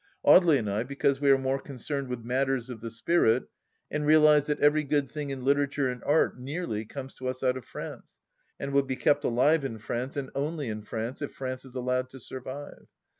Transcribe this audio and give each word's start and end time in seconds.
Audely 0.25 0.57
and 0.57 0.67
I 0.67 0.81
because 0.81 1.21
we 1.21 1.29
are 1.29 1.37
more 1.37 1.61
con 1.61 1.75
cerned 1.75 2.07
with 2.07 2.23
matters 2.23 2.71
of 2.71 2.81
the 2.81 2.89
spirit, 2.89 3.43
and 3.91 4.03
realize 4.03 4.47
that 4.47 4.59
every 4.59 4.83
good 4.83 5.11
thing 5.11 5.29
in 5.29 5.43
Literature 5.43 5.87
and 5.89 6.03
Art, 6.05 6.39
nearly, 6.39 6.85
comes 6.85 7.13
to 7.17 7.27
us 7.27 7.43
out 7.43 7.55
of 7.55 7.65
France, 7.65 8.15
and 8.59 8.73
will 8.73 8.81
be 8.81 8.95
kept 8.95 9.23
alive 9.23 9.63
in 9.63 9.77
France 9.77 10.17
and 10.17 10.31
only 10.33 10.69
in 10.69 10.81
France, 10.81 11.21
if 11.21 11.33
France 11.33 11.65
is 11.65 11.75
allowed 11.75 12.09
to 12.09 12.19
survive. 12.19 12.87